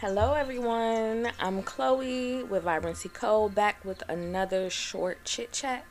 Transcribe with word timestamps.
Hello, 0.00 0.34
everyone. 0.34 1.32
I'm 1.40 1.64
Chloe 1.64 2.44
with 2.44 2.62
Vibrancy 2.62 3.08
Co. 3.08 3.48
back 3.48 3.84
with 3.84 4.08
another 4.08 4.70
short 4.70 5.24
chit 5.24 5.50
chat, 5.50 5.84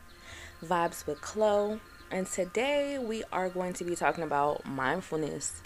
Vibes 0.64 1.06
with 1.06 1.20
Chloe. 1.20 1.78
And 2.10 2.26
today 2.26 2.98
we 2.98 3.22
are 3.30 3.50
going 3.50 3.74
to 3.74 3.84
be 3.84 3.94
talking 3.94 4.24
about 4.24 4.64
mindfulness. 4.64 5.60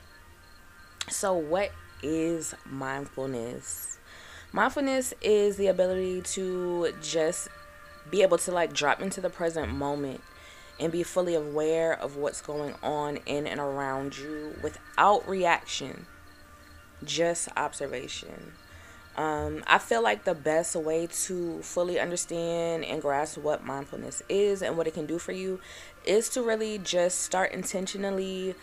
So, 1.08 1.34
what 1.34 1.70
is 2.02 2.52
mindfulness? 2.66 4.01
Mindfulness 4.51 5.15
is 5.22 5.56
the 5.56 5.69
ability 5.69 6.22
to 6.22 6.93
just 7.01 7.47
be 8.11 8.22
able 8.22 8.38
to 8.38 8.51
like 8.51 8.72
drop 8.72 9.01
into 9.01 9.21
the 9.21 9.31
present 9.31 9.72
moment 9.72 10.21
and 10.81 10.90
be 10.90 11.04
fully 11.04 11.37
aware 11.37 11.93
of 11.93 12.17
what's 12.17 12.40
going 12.40 12.74
on 12.83 13.19
in 13.24 13.47
and 13.47 13.61
around 13.61 14.19
you 14.19 14.56
without 14.65 15.29
reaction 15.29 16.06
just 17.05 17.48
observation. 17.56 18.52
Um, 19.16 19.62
I 19.66 19.78
feel 19.78 20.02
like 20.02 20.24
the 20.24 20.34
best 20.34 20.74
way 20.74 21.06
to 21.24 21.60
fully 21.60 22.00
understand 22.00 22.84
and 22.84 23.02
grasp 23.02 23.36
what 23.38 23.64
mindfulness 23.64 24.22
is 24.28 24.62
and 24.62 24.77
what 24.77 24.86
it 24.86 24.94
can 24.94 25.04
do 25.04 25.18
for 25.18 25.32
you 25.32 25.60
is 26.06 26.30
to 26.30 26.42
really 26.42 26.78
just 26.78 27.20
start 27.20 27.52
intentionally 27.52 28.54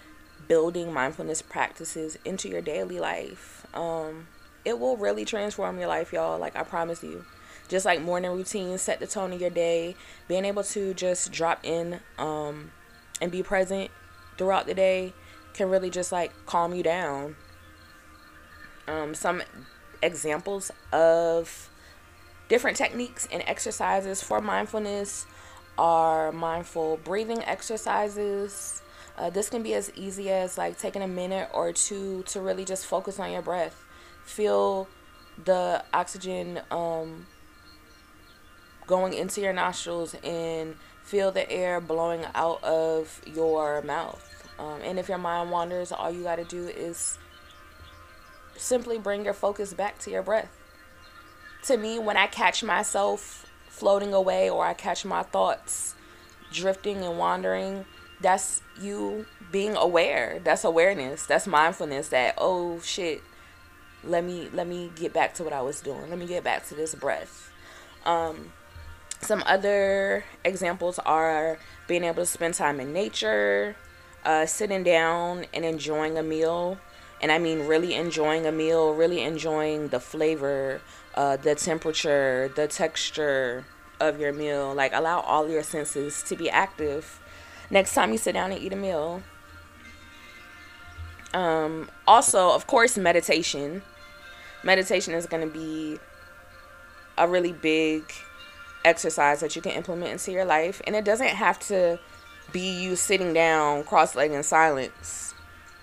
building 0.47 0.91
mindfulness 0.91 1.43
practices 1.43 2.17
into 2.25 2.49
your 2.49 2.61
daily 2.61 2.99
life. 2.99 3.67
Um, 3.75 4.27
it 4.65 4.79
will 4.79 4.97
really 4.97 5.23
transform 5.23 5.77
your 5.77 5.87
life, 5.87 6.11
y'all. 6.11 6.39
Like, 6.39 6.55
I 6.55 6.63
promise 6.63 7.03
you. 7.03 7.25
Just 7.67 7.85
like 7.85 8.01
morning 8.01 8.31
routines, 8.31 8.81
set 8.81 8.99
the 8.99 9.05
tone 9.05 9.31
of 9.31 9.39
your 9.39 9.51
day, 9.51 9.95
being 10.27 10.43
able 10.43 10.63
to 10.63 10.95
just 10.95 11.31
drop 11.31 11.59
in 11.61 11.99
um, 12.17 12.71
and 13.21 13.31
be 13.31 13.43
present 13.43 13.91
throughout 14.39 14.65
the 14.65 14.73
day 14.73 15.13
can 15.53 15.69
really 15.69 15.89
just 15.89 16.11
like 16.11 16.31
calm 16.45 16.73
you 16.73 16.81
down 16.81 17.35
um, 18.89 19.13
some 19.13 19.41
examples 20.01 20.71
of 20.91 21.69
different 22.47 22.77
techniques 22.77 23.27
and 23.31 23.43
exercises 23.45 24.23
for 24.23 24.41
mindfulness 24.41 25.25
are 25.77 26.31
mindful 26.31 26.99
breathing 27.03 27.43
exercises. 27.43 28.81
Uh, 29.17 29.29
this 29.29 29.49
can 29.49 29.61
be 29.61 29.73
as 29.73 29.91
easy 29.95 30.29
as 30.29 30.57
like 30.57 30.77
taking 30.77 31.01
a 31.01 31.07
minute 31.07 31.49
or 31.53 31.71
two 31.71 32.23
to 32.23 32.41
really 32.41 32.65
just 32.65 32.85
focus 32.85 33.19
on 33.19 33.31
your 33.31 33.41
breath. 33.41 33.85
Feel 34.25 34.87
the 35.45 35.83
oxygen 35.93 36.59
um, 36.71 37.27
going 38.87 39.13
into 39.13 39.41
your 39.41 39.53
nostrils 39.53 40.15
and 40.23 40.75
feel 41.03 41.31
the 41.31 41.49
air 41.51 41.79
blowing 41.79 42.25
out 42.33 42.63
of 42.63 43.21
your 43.25 43.81
mouth. 43.83 44.25
Um, 44.57 44.81
and 44.83 44.99
if 44.99 45.07
your 45.07 45.17
mind 45.17 45.51
wanders, 45.51 45.91
all 45.91 46.11
you 46.11 46.23
got 46.23 46.37
to 46.37 46.43
do 46.43 46.67
is 46.67 47.17
simply 48.59 48.97
bring 48.97 49.25
your 49.25 49.33
focus 49.33 49.73
back 49.73 49.97
to 49.99 50.11
your 50.11 50.23
breath. 50.23 50.55
To 51.63 51.77
me, 51.77 51.99
when 51.99 52.17
I 52.17 52.27
catch 52.27 52.63
myself 52.63 53.45
floating 53.67 54.13
away 54.13 54.49
or 54.49 54.65
I 54.65 54.73
catch 54.73 55.05
my 55.05 55.23
thoughts 55.23 55.95
drifting 56.51 57.03
and 57.03 57.17
wandering, 57.17 57.85
that's 58.21 58.61
you 58.79 59.25
being 59.51 59.75
aware. 59.75 60.39
That's 60.43 60.63
awareness. 60.63 61.25
That's 61.25 61.47
mindfulness 61.47 62.09
that 62.09 62.35
oh 62.37 62.79
shit, 62.81 63.21
let 64.03 64.23
me 64.23 64.49
let 64.53 64.67
me 64.67 64.91
get 64.95 65.13
back 65.13 65.33
to 65.35 65.43
what 65.43 65.53
I 65.53 65.61
was 65.61 65.81
doing. 65.81 66.09
Let 66.09 66.19
me 66.19 66.27
get 66.27 66.43
back 66.43 66.67
to 66.67 66.75
this 66.75 66.95
breath. 66.95 67.51
Um 68.05 68.51
some 69.21 69.43
other 69.45 70.23
examples 70.45 70.97
are 70.99 71.59
being 71.87 72.05
able 72.05 72.23
to 72.23 72.25
spend 72.25 72.53
time 72.53 72.79
in 72.79 72.93
nature, 72.93 73.75
uh, 74.23 74.45
sitting 74.45 74.81
down 74.83 75.45
and 75.53 75.65
enjoying 75.65 76.17
a 76.17 76.23
meal 76.23 76.77
and 77.21 77.31
I 77.31 77.39
mean 77.39 77.67
really 77.67 77.93
enjoying 77.93 78.45
a 78.45 78.51
meal, 78.51 78.93
really 78.93 79.21
enjoying 79.21 79.89
the 79.89 79.99
flavor, 79.99 80.81
uh, 81.15 81.37
the 81.37 81.55
temperature, 81.55 82.51
the 82.55 82.67
texture 82.67 83.65
of 83.99 84.19
your 84.19 84.33
meal. 84.33 84.73
Like 84.73 84.93
allow 84.93 85.19
all 85.21 85.49
your 85.49 85.63
senses 85.63 86.23
to 86.23 86.35
be 86.35 86.49
active 86.49 87.19
next 87.69 87.93
time 87.93 88.11
you 88.11 88.17
sit 88.17 88.33
down 88.33 88.51
and 88.51 88.61
eat 88.61 88.73
a 88.73 88.75
meal. 88.75 89.21
Um, 91.33 91.89
also, 92.07 92.51
of 92.51 92.65
course, 92.67 92.97
meditation. 92.97 93.83
Meditation 94.63 95.13
is 95.13 95.25
going 95.25 95.47
to 95.47 95.53
be 95.53 95.99
a 97.17 97.27
really 97.27 97.53
big 97.53 98.11
exercise 98.83 99.41
that 99.41 99.55
you 99.55 99.61
can 99.61 99.73
implement 99.73 100.11
into 100.11 100.31
your 100.31 100.45
life, 100.45 100.81
and 100.87 100.95
it 100.95 101.05
doesn't 101.05 101.27
have 101.27 101.59
to 101.59 101.99
be 102.51 102.81
you 102.81 102.95
sitting 102.95 103.33
down 103.33 103.83
cross-legged 103.83 104.35
in 104.35 104.41
silence 104.41 105.28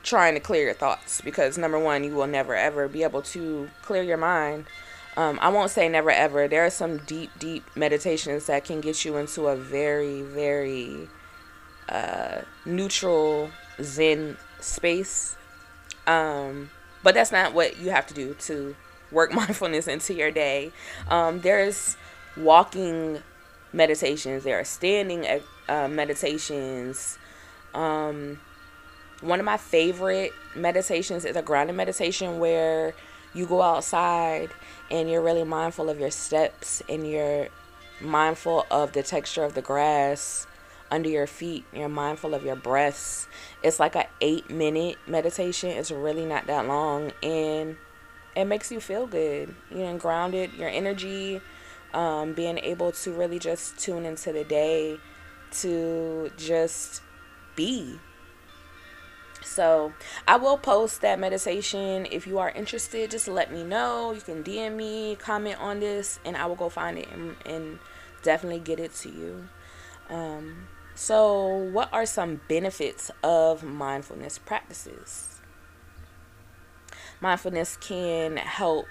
trying 0.06 0.34
to 0.34 0.40
clear 0.40 0.64
your 0.64 0.74
thoughts 0.74 1.20
because 1.20 1.58
number 1.58 1.78
one, 1.78 2.04
you 2.04 2.14
will 2.14 2.28
never 2.28 2.54
ever 2.54 2.88
be 2.88 3.02
able 3.02 3.20
to 3.20 3.68
clear 3.82 4.02
your 4.02 4.16
mind. 4.16 4.64
Um, 5.16 5.38
I 5.42 5.48
won't 5.48 5.70
say 5.70 5.88
never 5.88 6.10
ever. 6.10 6.46
There 6.46 6.64
are 6.64 6.70
some 6.70 6.98
deep, 6.98 7.30
deep 7.38 7.64
meditations 7.74 8.46
that 8.46 8.64
can 8.64 8.80
get 8.80 9.04
you 9.04 9.16
into 9.16 9.48
a 9.48 9.56
very, 9.56 10.22
very 10.22 11.08
uh, 11.88 12.42
neutral 12.64 13.50
Zen 13.82 14.36
space. 14.60 15.36
Um, 16.06 16.70
but 17.02 17.14
that's 17.14 17.32
not 17.32 17.52
what 17.52 17.78
you 17.78 17.90
have 17.90 18.06
to 18.06 18.14
do 18.14 18.34
to 18.34 18.76
work 19.10 19.32
mindfulness 19.34 19.88
into 19.88 20.14
your 20.14 20.30
day. 20.30 20.72
Um, 21.08 21.40
there's 21.40 21.96
walking 22.36 23.22
meditations. 23.72 24.44
There 24.44 24.60
are 24.60 24.64
standing 24.64 25.26
uh, 25.68 25.88
meditations. 25.88 27.18
Um, 27.74 28.38
one 29.20 29.40
of 29.40 29.46
my 29.46 29.56
favorite 29.56 30.32
meditations 30.54 31.24
is 31.24 31.36
a 31.36 31.42
grounding 31.42 31.76
meditation 31.76 32.38
where 32.38 32.94
you 33.34 33.46
go 33.46 33.62
outside 33.62 34.50
and 34.90 35.10
you're 35.10 35.22
really 35.22 35.44
mindful 35.44 35.90
of 35.90 35.98
your 35.98 36.10
steps 36.10 36.82
and 36.88 37.08
you're 37.08 37.48
mindful 38.00 38.66
of 38.70 38.92
the 38.92 39.02
texture 39.02 39.44
of 39.44 39.54
the 39.54 39.62
grass 39.62 40.46
under 40.90 41.08
your 41.08 41.26
feet. 41.26 41.64
You're 41.72 41.88
mindful 41.88 42.34
of 42.34 42.44
your 42.44 42.56
breaths. 42.56 43.26
It's 43.62 43.80
like 43.80 43.94
a 43.96 44.06
eight 44.20 44.50
minute 44.50 44.96
meditation. 45.06 45.70
It's 45.70 45.90
really 45.90 46.24
not 46.24 46.46
that 46.46 46.66
long 46.66 47.12
and 47.22 47.76
it 48.34 48.44
makes 48.44 48.70
you 48.70 48.80
feel 48.80 49.06
good. 49.06 49.54
You 49.70 49.78
know 49.78 49.96
grounded 49.96 50.52
your 50.54 50.68
energy 50.68 51.40
um, 51.94 52.34
being 52.34 52.58
able 52.58 52.92
to 52.92 53.12
really 53.12 53.38
just 53.38 53.78
tune 53.78 54.04
into 54.04 54.32
the 54.32 54.44
day 54.44 54.98
to 55.52 56.30
just 56.36 57.00
be 57.54 57.98
so 59.46 59.92
I 60.26 60.36
will 60.36 60.58
post 60.58 61.00
that 61.00 61.18
meditation. 61.18 62.06
If 62.10 62.26
you 62.26 62.38
are 62.38 62.50
interested, 62.50 63.10
just 63.10 63.28
let 63.28 63.52
me 63.52 63.64
know. 63.64 64.12
You 64.12 64.20
can 64.20 64.42
DM 64.42 64.76
me, 64.76 65.16
comment 65.16 65.60
on 65.60 65.80
this, 65.80 66.18
and 66.24 66.36
I 66.36 66.46
will 66.46 66.56
go 66.56 66.68
find 66.68 66.98
it 66.98 67.08
and, 67.12 67.36
and 67.46 67.78
definitely 68.22 68.60
get 68.60 68.80
it 68.80 68.92
to 68.96 69.08
you. 69.08 69.48
Um, 70.10 70.68
so, 70.94 71.46
what 71.46 71.92
are 71.92 72.06
some 72.06 72.40
benefits 72.48 73.10
of 73.22 73.62
mindfulness 73.62 74.38
practices? 74.38 75.40
Mindfulness 77.20 77.76
can 77.76 78.36
help 78.36 78.86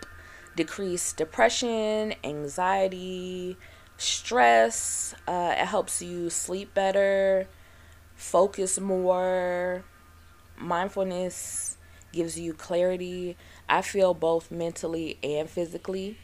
decrease 0.55 1.13
depression, 1.13 2.15
anxiety, 2.23 3.57
stress. 3.97 5.15
Uh, 5.27 5.55
it 5.57 5.65
helps 5.65 6.01
you 6.01 6.29
sleep 6.29 6.73
better, 6.73 7.47
focus 8.15 8.79
more, 8.79 9.83
mindfulness 10.57 11.77
gives 12.11 12.39
you 12.39 12.53
clarity. 12.53 13.37
I 13.67 13.81
feel 13.81 14.13
both 14.13 14.51
mentally 14.51 15.17
and 15.21 15.49
physically. 15.49 16.17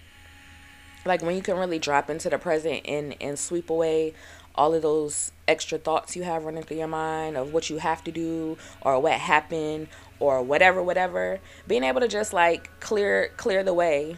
Like 1.06 1.22
when 1.22 1.36
you 1.36 1.42
can 1.42 1.58
really 1.58 1.80
drop 1.80 2.09
into 2.09 2.30
the 2.30 2.38
present 2.38 2.81
and, 2.86 3.16
and 3.20 3.38
sweep 3.38 3.70
away 3.70 4.14
all 4.56 4.74
of 4.74 4.81
those 4.81 5.31
extra 5.47 5.78
thoughts 5.78 6.16
you 6.16 6.24
have 6.24 6.44
running 6.44 6.64
through 6.64 6.78
your 6.78 6.88
mind 6.88 7.38
of 7.38 7.53
what 7.53 7.70
you 7.70 7.78
have 7.78 8.03
to 8.03 8.12
do 8.12 8.58
or 8.81 9.00
what 9.00 9.14
happened 9.14 9.88
or 10.20 10.41
whatever 10.41 10.84
whatever 10.84 11.40
being 11.68 11.84
able 11.84 12.02
to 12.02 12.08
just 12.08 12.34
like 12.34 12.70
clear 12.80 13.31
clear 13.38 13.64
the 13.64 13.74
way 13.74 14.18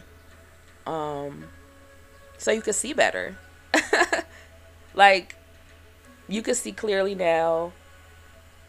um 0.86 1.44
so 2.36 2.50
you 2.50 2.60
can 2.60 2.72
see 2.72 2.92
better 2.92 3.36
like 4.94 5.36
you 6.28 6.42
can 6.42 6.54
see 6.54 6.72
clearly 6.72 7.14
now 7.14 7.72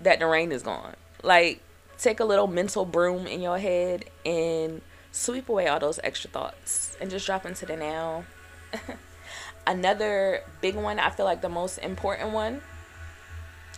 that 0.02 0.20
the 0.20 0.26
rain 0.26 0.52
is 0.52 0.62
gone 0.62 0.96
like, 1.26 1.62
take 1.98 2.20
a 2.20 2.26
little 2.26 2.48
mental 2.48 2.86
broom 2.86 3.28
in 3.28 3.42
your 3.42 3.58
head 3.58 4.06
and 4.26 4.82
sweep 5.12 5.50
away 5.50 5.68
all 5.68 5.80
those 5.80 6.00
extra 6.04 6.30
thoughts 6.30 6.96
and 7.00 7.10
just 7.10 7.26
drop 7.26 7.46
into 7.46 7.66
the 7.66 7.76
now. 7.76 8.26
Another 9.68 10.42
big 10.62 10.76
one, 10.76 11.00
I 11.00 11.10
feel 11.10 11.26
like 11.26 11.42
the 11.42 11.50
most 11.50 11.78
important 11.80 12.32
one 12.32 12.62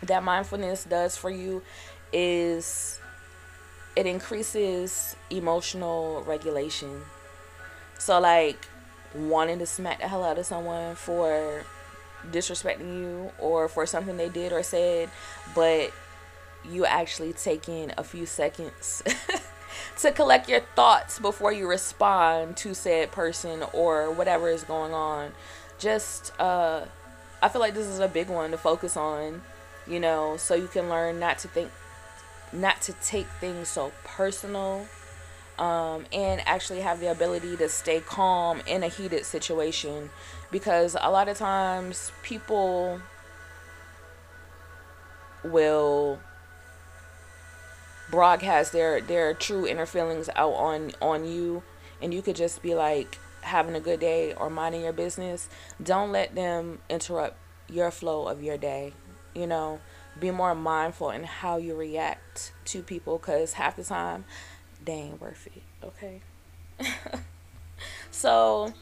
that 0.04 0.24
mindfulness 0.24 0.84
does 0.84 1.16
for 1.16 1.30
you 1.30 1.64
is 2.12 3.00
it 3.96 4.06
increases 4.06 5.16
emotional 5.30 6.24
regulation. 6.24 7.02
So, 7.98 8.20
like, 8.20 8.68
wanting 9.16 9.60
to 9.60 9.66
smack 9.66 10.00
the 10.00 10.08
hell 10.08 10.24
out 10.24 10.38
of 10.38 10.46
someone 10.46 10.96
for 10.96 11.64
disrespecting 12.32 13.00
you 13.00 13.32
or 13.40 13.68
for 13.68 13.86
something 13.86 14.18
they 14.18 14.30
did 14.30 14.52
or 14.52 14.62
said, 14.62 15.10
but 15.56 15.92
you 16.66 16.86
actually 16.86 17.34
taking 17.34 17.92
a 17.98 18.04
few 18.04 18.26
seconds 18.26 19.04
to 20.00 20.12
collect 20.12 20.50
your 20.50 20.62
thoughts 20.76 21.20
before 21.20 21.52
you 21.52 21.68
respond 21.68 22.58
to 22.58 22.74
said 22.74 23.12
person 23.12 23.64
or 23.74 24.12
whatever 24.12 24.50
is 24.50 24.64
going 24.64 24.94
on. 24.94 25.32
Just 25.80 26.38
uh 26.40 26.86
I 27.42 27.50
feel 27.50 27.62
like 27.62 27.76
this 27.76 27.88
is 27.88 28.00
a 28.00 28.08
big 28.08 28.30
one 28.30 28.52
to 28.52 28.58
focus 28.58 28.98
on, 28.98 29.44
you 29.86 30.00
know, 30.00 30.38
so 30.38 30.56
you 30.56 30.68
can 30.68 30.90
learn 30.90 31.20
not 31.20 31.38
to 31.40 31.48
think 31.48 31.70
not 32.52 32.82
to 32.82 32.94
take 32.94 33.28
things 33.40 33.68
so 33.68 33.92
personal 34.04 34.88
um, 35.60 36.06
and 36.14 36.42
actually 36.46 36.82
have 36.82 37.00
the 37.00 37.12
ability 37.12 37.58
to 37.58 37.68
stay 37.68 38.00
calm 38.00 38.62
in 38.68 38.84
a 38.84 38.88
heated 38.88 39.26
situation 39.26 40.10
because 40.52 40.96
a 41.00 41.12
lot 41.12 41.28
of 41.28 41.38
times 41.38 42.12
people 42.24 43.02
will 45.44 46.20
broadcast 48.10 48.72
their 48.72 49.02
their 49.02 49.34
true 49.34 49.68
inner 49.68 49.86
feelings 49.86 50.30
out 50.36 50.54
on 50.54 50.92
on 51.02 51.26
you 51.26 51.64
and 52.02 52.14
you 52.14 52.22
could 52.22 52.36
just 52.36 52.62
be 52.62 52.74
like 52.76 53.18
having 53.42 53.76
a 53.76 53.80
good 53.80 54.00
day 54.00 54.34
or 54.34 54.50
minding 54.50 54.82
your 54.82 54.94
business. 54.94 55.50
Don't 55.82 56.12
let 56.12 56.36
them 56.36 56.80
interrupt 56.90 57.38
your 57.70 57.92
flow 57.92 58.28
of 58.28 58.44
your 58.44 58.58
day 58.58 58.94
you 59.38 59.48
know? 59.48 59.80
Be 60.20 60.32
more 60.32 60.56
mindful 60.56 61.12
in 61.12 61.24
how 61.24 61.58
you 61.58 61.76
react 61.76 62.52
to 62.66 62.82
people 62.82 63.20
because 63.20 63.54
half 63.54 63.76
the 63.76 63.84
time 63.84 64.26
they 64.84 64.94
ain't 64.94 65.22
worth 65.22 65.48
it 65.48 65.62
okay? 65.84 66.22
So 68.10 68.74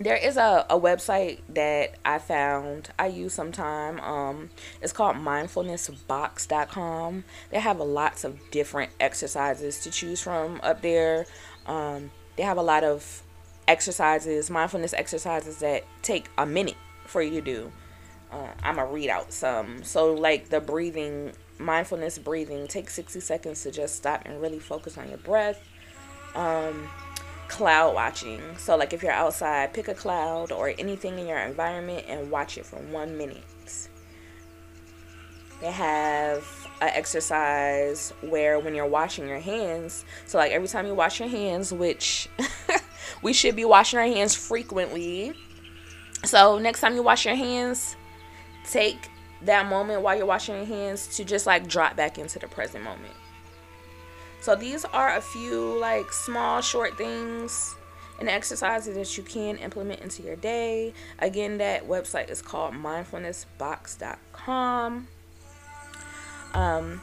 there 0.00 0.16
is 0.16 0.36
a, 0.38 0.64
a 0.70 0.80
website 0.80 1.40
that 1.50 1.96
I 2.06 2.18
found 2.18 2.88
I 2.98 3.08
use 3.08 3.34
sometime. 3.34 4.00
Um, 4.00 4.48
it's 4.80 4.94
called 4.94 5.16
mindfulnessbox.com. 5.16 7.24
They 7.50 7.60
have 7.60 7.78
a 7.78 7.84
lots 7.84 8.24
of 8.24 8.40
different 8.50 8.92
exercises 8.98 9.80
to 9.80 9.90
choose 9.90 10.22
from 10.22 10.58
up 10.62 10.80
there. 10.80 11.26
Um, 11.66 12.10
they 12.36 12.44
have 12.44 12.56
a 12.56 12.62
lot 12.62 12.82
of 12.82 13.22
exercises, 13.68 14.48
mindfulness 14.48 14.94
exercises 14.94 15.58
that 15.58 15.84
take 16.00 16.30
a 16.38 16.46
minute 16.46 16.78
for 17.04 17.20
you 17.20 17.32
to 17.32 17.42
do. 17.42 17.70
Uh, 18.32 18.48
I'm 18.62 18.76
gonna 18.76 18.90
read 18.90 19.10
out 19.10 19.34
some. 19.34 19.84
So 19.84 20.14
like 20.14 20.48
the 20.48 20.60
breathing, 20.60 21.32
mindfulness 21.58 22.18
breathing, 22.18 22.66
take 22.68 22.88
60 22.88 23.20
seconds 23.20 23.64
to 23.64 23.70
just 23.70 23.96
stop 23.96 24.22
and 24.24 24.40
really 24.40 24.60
focus 24.60 24.96
on 24.96 25.10
your 25.10 25.18
breath. 25.18 25.62
Um, 26.34 26.88
cloud 27.50 27.94
watching. 27.94 28.40
So, 28.56 28.76
like 28.76 28.92
if 28.92 29.02
you're 29.02 29.12
outside, 29.12 29.74
pick 29.74 29.88
a 29.88 29.94
cloud 29.94 30.52
or 30.52 30.72
anything 30.78 31.18
in 31.18 31.26
your 31.26 31.38
environment 31.38 32.06
and 32.08 32.30
watch 32.30 32.56
it 32.56 32.64
for 32.64 32.76
one 32.76 33.18
minute. 33.18 33.88
They 35.60 35.72
have 35.72 36.46
an 36.80 36.88
exercise 36.94 38.14
where 38.22 38.58
when 38.58 38.74
you're 38.74 38.86
washing 38.86 39.28
your 39.28 39.40
hands, 39.40 40.06
so 40.26 40.38
like 40.38 40.52
every 40.52 40.68
time 40.68 40.86
you 40.86 40.94
wash 40.94 41.20
your 41.20 41.28
hands, 41.28 41.72
which 41.72 42.28
we 43.22 43.34
should 43.34 43.56
be 43.56 43.66
washing 43.66 43.98
our 43.98 44.06
hands 44.06 44.34
frequently. 44.34 45.34
So, 46.24 46.58
next 46.58 46.80
time 46.80 46.94
you 46.94 47.02
wash 47.02 47.26
your 47.26 47.34
hands, 47.34 47.96
take 48.64 49.10
that 49.42 49.68
moment 49.68 50.02
while 50.02 50.16
you're 50.16 50.26
washing 50.26 50.54
your 50.54 50.66
hands 50.66 51.16
to 51.16 51.24
just 51.24 51.46
like 51.46 51.66
drop 51.66 51.96
back 51.96 52.16
into 52.16 52.38
the 52.38 52.46
present 52.46 52.84
moment. 52.84 53.14
So 54.40 54.54
these 54.54 54.84
are 54.86 55.16
a 55.16 55.20
few 55.20 55.78
like 55.78 56.12
small 56.12 56.60
short 56.60 56.96
things 56.96 57.74
and 58.18 58.28
exercises 58.28 58.96
that 58.96 59.16
you 59.16 59.22
can 59.22 59.56
implement 59.58 60.00
into 60.00 60.22
your 60.22 60.36
day. 60.36 60.92
Again, 61.18 61.58
that 61.58 61.88
website 61.88 62.30
is 62.30 62.42
called 62.42 62.74
mindfulnessbox.com. 62.74 65.08
Um 66.54 67.00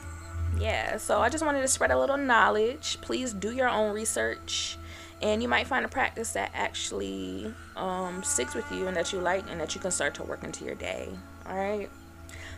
yeah, 0.60 0.98
so 0.98 1.20
I 1.20 1.30
just 1.30 1.46
wanted 1.46 1.62
to 1.62 1.68
spread 1.68 1.92
a 1.92 2.00
little 2.00 2.18
knowledge. 2.18 3.00
Please 3.02 3.34
do 3.34 3.52
your 3.52 3.70
own 3.70 3.94
research 3.94 4.78
and 5.22 5.42
you 5.42 5.48
might 5.48 5.68
find 5.68 5.86
a 5.86 5.90
practice 5.90 6.34
that 6.34 6.52
actually 6.54 7.54
um, 7.76 8.24
sticks 8.24 8.54
with 8.54 8.72
you 8.72 8.88
and 8.88 8.96
that 8.96 9.12
you 9.12 9.20
like 9.20 9.50
and 9.50 9.60
that 9.60 9.74
you 9.74 9.82
can 9.82 9.92
start 9.92 10.14
to 10.16 10.24
work 10.24 10.44
into 10.44 10.64
your 10.64 10.76
day. 10.76 11.10
All 11.48 11.58
right. 11.58 11.90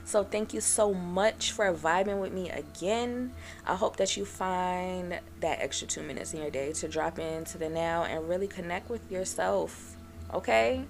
So 0.05 0.23
thank 0.23 0.53
you 0.53 0.61
so 0.61 0.93
much 0.93 1.51
for 1.51 1.71
vibing 1.73 2.19
with 2.19 2.33
me 2.33 2.49
again. 2.49 3.33
I 3.65 3.75
hope 3.75 3.97
that 3.97 4.17
you 4.17 4.25
find 4.25 5.19
that 5.39 5.59
extra 5.59 5.87
two 5.87 6.01
minutes 6.01 6.33
in 6.33 6.41
your 6.41 6.49
day 6.49 6.73
to 6.73 6.87
drop 6.87 7.19
into 7.19 7.57
the 7.57 7.69
now 7.69 8.03
and 8.05 8.27
really 8.27 8.47
connect 8.47 8.89
with 8.89 9.11
yourself. 9.11 9.95
Okay? 10.33 10.83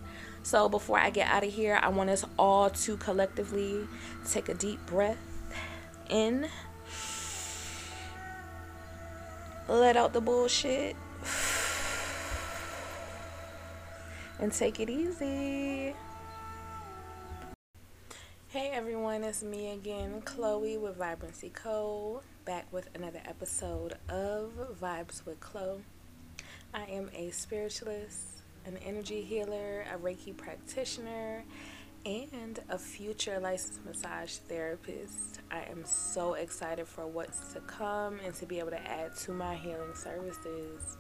So 0.44 0.69
before 0.69 1.00
I 1.00 1.09
get 1.09 1.27
out 1.27 1.44
of 1.44 1.51
here, 1.53 1.79
I 1.81 1.89
want 1.89 2.09
us 2.09 2.25
all 2.38 2.69
to 2.69 2.97
collectively 2.97 3.88
take 4.29 4.47
a 4.50 4.53
deep 4.53 4.83
breath 4.85 5.17
in. 6.09 6.47
Let 9.67 9.97
out 9.97 10.13
the 10.13 10.21
bullshit. 10.21 10.95
And 14.41 14.53
take 14.53 14.79
it 14.79 14.89
easy. 14.89 15.94
Hey 18.51 18.72
everyone, 18.74 19.24
it's 19.24 19.44
me 19.44 19.74
again, 19.74 20.24
Chloe 20.25 20.80
with 20.80 20.98
Vibrancy 20.98 21.51
Co. 21.51 22.24
Back 22.46 22.66
with 22.74 22.90
another 22.96 23.22
episode 23.25 23.94
of 24.10 24.50
Vibes 24.81 25.24
with 25.24 25.40
Chloe. 25.40 25.84
I 26.74 26.86
am 26.86 27.12
a 27.13 27.30
spiritualist, 27.30 28.42
an 28.66 28.78
energy 28.78 29.22
healer, 29.22 29.86
a 29.94 30.00
Reiki 30.00 30.36
practitioner, 30.36 31.44
and 32.07 32.60
a 32.69 32.80
future 32.80 33.40
licensed 33.40 33.86
massage 33.86 34.38
therapist. 34.38 35.42
I 35.51 35.66
am 35.69 35.86
so 35.86 36.34
excited 36.34 36.88
for 36.88 37.06
what's 37.06 37.54
to 37.54 37.60
come 37.60 38.19
and 38.25 38.34
to 38.34 38.48
be 38.48 38.57
able 38.57 38.72
to 38.72 38.81
add 38.81 39.16
to 39.18 39.31
my 39.31 39.54
healing 39.54 39.94
services. 39.94 40.98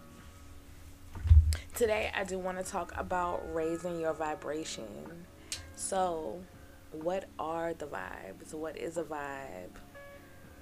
Today, 1.73 2.11
I 2.15 2.25
do 2.25 2.37
want 2.37 2.59
to 2.59 2.63
talk 2.63 2.93
about 2.95 3.41
raising 3.51 3.99
your 3.99 4.13
vibration. 4.13 5.25
So, 5.75 6.41
what 6.91 7.25
are 7.37 7.73
the 7.73 7.85
vibes? 7.85 8.53
What 8.53 8.77
is 8.77 8.97
a 8.97 9.03
vibe? 9.03 9.75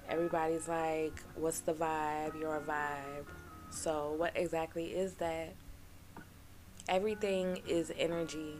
Everybody's 0.08 0.68
like, 0.68 1.22
what's 1.34 1.60
the 1.60 1.74
vibe? 1.74 2.38
You're 2.38 2.56
a 2.56 2.60
vibe. 2.60 3.26
So, 3.70 4.14
what 4.16 4.32
exactly 4.34 4.86
is 4.86 5.14
that? 5.14 5.54
Everything 6.88 7.60
is 7.68 7.92
energy. 7.98 8.54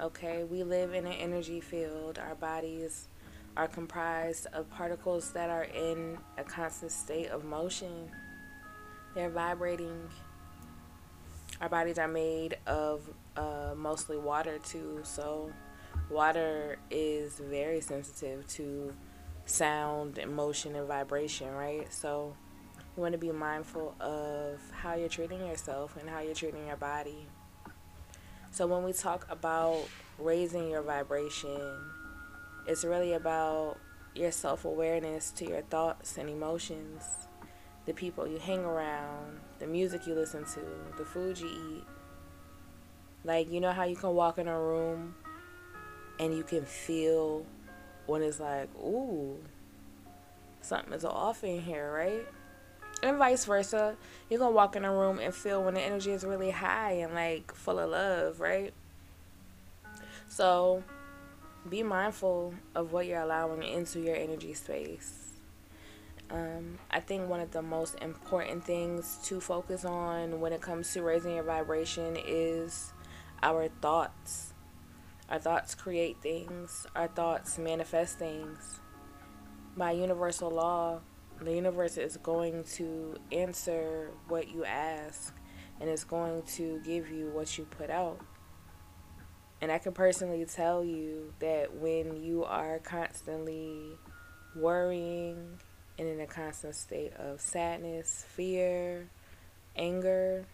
Okay, 0.00 0.44
we 0.44 0.62
live 0.62 0.94
in 0.94 1.06
an 1.06 1.12
energy 1.12 1.60
field. 1.60 2.18
Our 2.18 2.34
bodies 2.34 3.08
are 3.56 3.68
comprised 3.68 4.46
of 4.54 4.70
particles 4.70 5.30
that 5.32 5.50
are 5.50 5.64
in 5.64 6.16
a 6.38 6.44
constant 6.44 6.90
state 6.90 7.28
of 7.28 7.44
motion. 7.44 8.10
They're 9.14 9.28
vibrating. 9.28 10.08
Our 11.60 11.68
bodies 11.68 11.98
are 11.98 12.08
made 12.08 12.56
of 12.66 13.02
uh, 13.36 13.74
mostly 13.76 14.16
water, 14.16 14.58
too. 14.58 15.00
So, 15.02 15.52
water 16.12 16.78
is 16.90 17.38
very 17.38 17.80
sensitive 17.80 18.46
to 18.46 18.92
sound, 19.46 20.18
emotion, 20.18 20.76
and 20.76 20.86
vibration, 20.86 21.50
right? 21.52 21.92
So 21.92 22.36
you 22.96 23.02
want 23.02 23.12
to 23.12 23.18
be 23.18 23.32
mindful 23.32 23.94
of 24.00 24.60
how 24.72 24.94
you're 24.94 25.08
treating 25.08 25.40
yourself 25.46 25.96
and 25.98 26.08
how 26.08 26.20
you're 26.20 26.34
treating 26.34 26.66
your 26.66 26.76
body. 26.76 27.26
So 28.50 28.66
when 28.66 28.84
we 28.84 28.92
talk 28.92 29.26
about 29.30 29.80
raising 30.18 30.70
your 30.70 30.82
vibration, 30.82 31.60
it's 32.66 32.84
really 32.84 33.14
about 33.14 33.78
your 34.14 34.30
self 34.30 34.66
awareness 34.66 35.30
to 35.32 35.48
your 35.48 35.62
thoughts 35.62 36.18
and 36.18 36.28
emotions, 36.28 37.02
the 37.86 37.94
people 37.94 38.28
you 38.28 38.38
hang 38.38 38.60
around, 38.60 39.40
the 39.58 39.66
music 39.66 40.06
you 40.06 40.14
listen 40.14 40.44
to, 40.44 40.60
the 40.98 41.04
food 41.04 41.38
you 41.38 41.48
eat. 41.48 41.84
Like, 43.24 43.50
you 43.50 43.60
know 43.60 43.72
how 43.72 43.84
you 43.84 43.96
can 43.96 44.10
walk 44.10 44.38
in 44.38 44.48
a 44.48 44.60
room 44.60 45.14
and 46.18 46.36
you 46.36 46.42
can 46.42 46.64
feel 46.64 47.44
when 48.06 48.22
it's 48.22 48.40
like, 48.40 48.68
ooh, 48.76 49.38
something 50.60 50.92
is 50.92 51.04
off 51.04 51.44
in 51.44 51.60
here, 51.60 51.92
right? 51.92 52.26
And 53.02 53.18
vice 53.18 53.44
versa. 53.44 53.96
You're 54.28 54.38
gonna 54.38 54.54
walk 54.54 54.76
in 54.76 54.84
a 54.84 54.92
room 54.92 55.18
and 55.18 55.34
feel 55.34 55.62
when 55.62 55.74
the 55.74 55.80
energy 55.80 56.12
is 56.12 56.24
really 56.24 56.50
high 56.50 56.92
and 56.92 57.14
like 57.14 57.52
full 57.54 57.78
of 57.78 57.90
love, 57.90 58.40
right? 58.40 58.72
So 60.28 60.82
be 61.68 61.82
mindful 61.82 62.54
of 62.74 62.92
what 62.92 63.06
you're 63.06 63.20
allowing 63.20 63.62
into 63.62 64.00
your 64.00 64.16
energy 64.16 64.54
space. 64.54 65.22
Um, 66.30 66.78
I 66.90 67.00
think 67.00 67.28
one 67.28 67.40
of 67.40 67.50
the 67.50 67.60
most 67.60 67.96
important 68.00 68.64
things 68.64 69.18
to 69.24 69.40
focus 69.40 69.84
on 69.84 70.40
when 70.40 70.52
it 70.52 70.62
comes 70.62 70.92
to 70.94 71.02
raising 71.02 71.34
your 71.34 71.44
vibration 71.44 72.16
is 72.26 72.92
our 73.42 73.68
thoughts 73.80 74.51
our 75.32 75.38
thoughts 75.38 75.74
create 75.74 76.18
things, 76.20 76.86
our 76.94 77.08
thoughts 77.08 77.56
manifest 77.56 78.18
things. 78.18 78.80
By 79.74 79.92
universal 79.92 80.50
law, 80.50 81.00
the 81.40 81.54
universe 81.54 81.96
is 81.96 82.18
going 82.18 82.64
to 82.74 83.16
answer 83.32 84.10
what 84.28 84.50
you 84.50 84.66
ask 84.66 85.34
and 85.80 85.88
it's 85.88 86.04
going 86.04 86.42
to 86.56 86.82
give 86.84 87.10
you 87.10 87.30
what 87.30 87.56
you 87.56 87.64
put 87.64 87.88
out. 87.88 88.20
And 89.62 89.72
I 89.72 89.78
can 89.78 89.92
personally 89.92 90.44
tell 90.44 90.84
you 90.84 91.32
that 91.38 91.76
when 91.76 92.22
you 92.22 92.44
are 92.44 92.78
constantly 92.80 93.96
worrying 94.54 95.58
and 95.98 96.08
in 96.08 96.20
a 96.20 96.26
constant 96.26 96.74
state 96.74 97.14
of 97.14 97.40
sadness, 97.40 98.26
fear, 98.28 99.08
anger, 99.76 100.44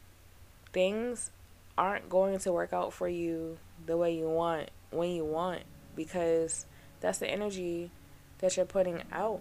things 0.73 1.32
aren't 1.78 2.08
going 2.11 2.38
to 2.40 2.52
work 2.52 2.73
out 2.73 2.92
for 2.92 3.08
you 3.08 3.56
the 3.87 3.97
way 3.97 4.14
you 4.14 4.28
want 4.28 4.68
when 4.90 5.11
you 5.11 5.25
want 5.25 5.62
because 5.94 6.66
that's 7.00 7.18
the 7.18 7.28
energy 7.28 7.90
that 8.38 8.56
you're 8.56 8.66
putting 8.66 9.02
out. 9.12 9.40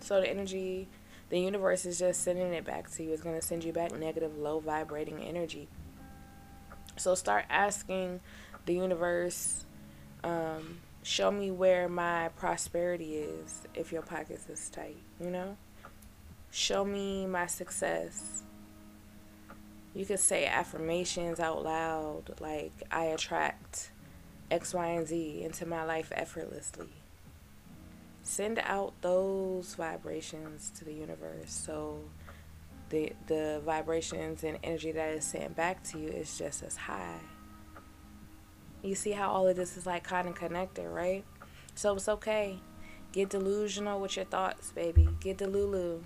So 0.00 0.20
the 0.20 0.28
energy, 0.28 0.86
the 1.28 1.40
universe 1.40 1.84
is 1.84 1.98
just 1.98 2.22
sending 2.22 2.52
it 2.52 2.64
back 2.64 2.90
to 2.92 3.02
you. 3.02 3.12
It's 3.12 3.22
going 3.22 3.38
to 3.38 3.44
send 3.44 3.64
you 3.64 3.72
back 3.72 3.92
negative, 3.98 4.38
low 4.38 4.60
vibrating 4.60 5.20
energy. 5.20 5.68
So 6.96 7.14
start 7.14 7.44
asking 7.50 8.20
the 8.64 8.74
universe, 8.74 9.64
um, 10.22 10.78
show 11.02 11.30
me 11.30 11.50
where 11.50 11.88
my 11.88 12.28
prosperity 12.36 13.16
is 13.16 13.66
if 13.74 13.92
your 13.92 14.02
pockets 14.02 14.48
is 14.48 14.68
tight, 14.70 14.96
you 15.20 15.30
know? 15.30 15.56
Show 16.50 16.84
me 16.84 17.26
my 17.26 17.46
success. 17.46 18.42
You 19.96 20.04
could 20.04 20.20
say 20.20 20.44
affirmations 20.44 21.40
out 21.40 21.64
loud 21.64 22.34
like 22.38 22.72
I 22.90 23.04
attract 23.04 23.92
X, 24.50 24.74
Y, 24.74 24.86
and 24.88 25.08
Z 25.08 25.42
into 25.42 25.64
my 25.64 25.84
life 25.84 26.12
effortlessly. 26.14 26.90
Send 28.22 28.58
out 28.58 28.92
those 29.00 29.74
vibrations 29.74 30.70
to 30.76 30.84
the 30.84 30.92
universe 30.92 31.50
so 31.50 32.00
the 32.90 33.14
the 33.26 33.62
vibrations 33.64 34.44
and 34.44 34.58
energy 34.62 34.92
that 34.92 35.14
is 35.14 35.24
sent 35.24 35.56
back 35.56 35.82
to 35.84 35.98
you 35.98 36.08
is 36.08 36.36
just 36.36 36.62
as 36.62 36.76
high. 36.76 37.20
You 38.82 38.94
see 38.94 39.12
how 39.12 39.30
all 39.30 39.48
of 39.48 39.56
this 39.56 39.78
is 39.78 39.86
like 39.86 40.04
kind 40.04 40.28
of 40.28 40.34
connected, 40.34 40.90
right? 40.90 41.24
So 41.74 41.94
it's 41.94 42.10
okay. 42.10 42.58
Get 43.12 43.30
delusional 43.30 43.98
with 43.98 44.16
your 44.16 44.26
thoughts, 44.26 44.72
baby. 44.72 45.08
Get 45.20 45.38
delulu. 45.38 46.02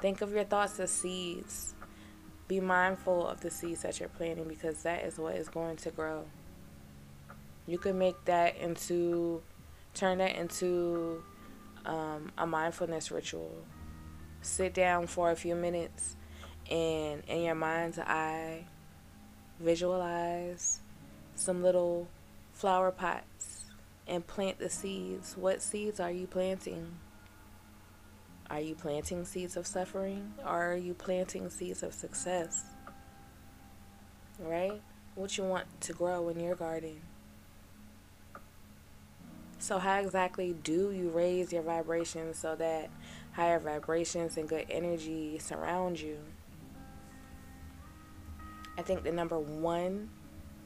Think 0.00 0.22
of 0.22 0.32
your 0.32 0.42
thoughts 0.42 0.80
as 0.80 0.90
seeds. 0.90 1.75
Be 2.48 2.60
mindful 2.60 3.26
of 3.26 3.40
the 3.40 3.50
seeds 3.50 3.82
that 3.82 3.98
you're 3.98 4.08
planting 4.08 4.46
because 4.46 4.82
that 4.84 5.04
is 5.04 5.18
what 5.18 5.34
is 5.34 5.48
going 5.48 5.76
to 5.78 5.90
grow. 5.90 6.24
You 7.66 7.78
can 7.78 7.98
make 7.98 8.24
that 8.26 8.56
into, 8.58 9.42
turn 9.94 10.18
that 10.18 10.36
into 10.36 11.22
um, 11.84 12.30
a 12.38 12.46
mindfulness 12.46 13.10
ritual. 13.10 13.52
Sit 14.42 14.74
down 14.74 15.08
for 15.08 15.32
a 15.32 15.36
few 15.36 15.56
minutes 15.56 16.14
and 16.70 17.22
in 17.26 17.42
your 17.42 17.54
mind's 17.54 17.98
eye, 17.98 18.64
visualize 19.58 20.80
some 21.34 21.62
little 21.62 22.08
flower 22.52 22.90
pots 22.90 23.64
and 24.06 24.26
plant 24.26 24.58
the 24.58 24.70
seeds. 24.70 25.36
What 25.36 25.62
seeds 25.62 25.98
are 25.98 26.10
you 26.10 26.26
planting? 26.26 26.98
Are 28.48 28.60
you 28.60 28.74
planting 28.74 29.24
seeds 29.24 29.56
of 29.56 29.66
suffering 29.66 30.34
or 30.44 30.72
are 30.72 30.76
you 30.76 30.94
planting 30.94 31.50
seeds 31.50 31.82
of 31.82 31.92
success? 31.92 32.64
Right? 34.38 34.80
What 35.14 35.36
you 35.36 35.44
want 35.44 35.66
to 35.82 35.92
grow 35.92 36.28
in 36.28 36.38
your 36.38 36.54
garden. 36.54 37.00
So, 39.58 39.78
how 39.78 39.98
exactly 40.00 40.54
do 40.62 40.92
you 40.92 41.08
raise 41.08 41.52
your 41.52 41.62
vibrations 41.62 42.38
so 42.38 42.54
that 42.56 42.90
higher 43.32 43.58
vibrations 43.58 44.36
and 44.36 44.48
good 44.48 44.66
energy 44.70 45.38
surround 45.38 45.98
you? 45.98 46.18
I 48.78 48.82
think 48.82 49.02
the 49.02 49.12
number 49.12 49.38
one 49.38 50.10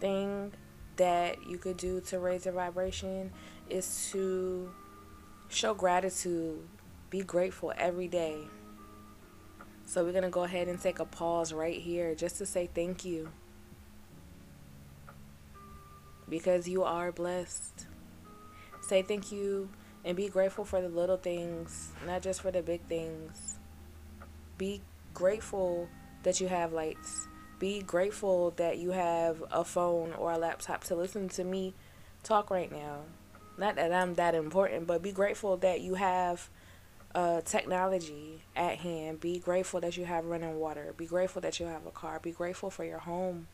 thing 0.00 0.52
that 0.96 1.36
you 1.46 1.56
could 1.56 1.76
do 1.76 2.00
to 2.02 2.18
raise 2.18 2.44
your 2.44 2.54
vibration 2.54 3.30
is 3.68 4.10
to 4.10 4.70
show 5.48 5.72
gratitude, 5.72 6.68
be 7.10 7.20
grateful 7.20 7.72
every 7.76 8.08
day. 8.08 8.38
So, 9.84 10.04
we're 10.04 10.12
going 10.12 10.24
to 10.24 10.30
go 10.30 10.44
ahead 10.44 10.68
and 10.68 10.80
take 10.80 11.00
a 11.00 11.04
pause 11.04 11.52
right 11.52 11.78
here 11.78 12.14
just 12.14 12.38
to 12.38 12.46
say 12.46 12.70
thank 12.72 13.04
you 13.04 13.30
because 16.28 16.68
you 16.68 16.84
are 16.84 17.10
blessed. 17.10 17.86
Say 18.80 19.02
thank 19.02 19.32
you 19.32 19.68
and 20.04 20.16
be 20.16 20.28
grateful 20.28 20.64
for 20.64 20.80
the 20.80 20.88
little 20.88 21.16
things, 21.16 21.90
not 22.06 22.22
just 22.22 22.40
for 22.40 22.50
the 22.50 22.62
big 22.62 22.82
things. 22.82 23.58
Be 24.56 24.80
grateful 25.12 25.88
that 26.22 26.40
you 26.40 26.48
have 26.48 26.72
lights. 26.72 27.26
Be 27.58 27.82
grateful 27.82 28.52
that 28.52 28.78
you 28.78 28.92
have 28.92 29.42
a 29.50 29.64
phone 29.64 30.12
or 30.12 30.32
a 30.32 30.38
laptop 30.38 30.84
to 30.84 30.94
listen 30.94 31.28
to 31.30 31.44
me 31.44 31.74
talk 32.22 32.50
right 32.50 32.70
now. 32.72 33.00
Not 33.58 33.76
that 33.76 33.92
I'm 33.92 34.14
that 34.14 34.34
important, 34.34 34.86
but 34.86 35.02
be 35.02 35.12
grateful 35.12 35.58
that 35.58 35.80
you 35.82 35.94
have 35.96 36.48
uh, 37.14 37.40
technology 37.42 38.42
at 38.54 38.78
hand. 38.78 39.20
Be 39.20 39.38
grateful 39.38 39.80
that 39.80 39.96
you 39.96 40.04
have 40.04 40.24
running 40.26 40.58
water. 40.58 40.94
Be 40.96 41.06
grateful 41.06 41.42
that 41.42 41.58
you 41.60 41.66
have 41.66 41.86
a 41.86 41.90
car. 41.90 42.20
Be 42.20 42.32
grateful 42.32 42.70
for 42.70 42.84
your 42.84 42.98
home. 42.98 43.48